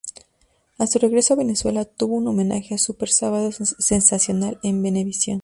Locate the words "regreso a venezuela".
0.97-1.85